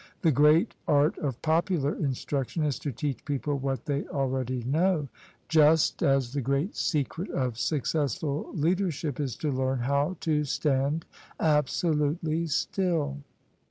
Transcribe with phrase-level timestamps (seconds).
[0.23, 5.09] The great art of popular instruction is to teach people what they already know:
[5.47, 11.05] just as the great secret of successful leadership is to learn how to stand
[11.39, 13.19] absolutely still."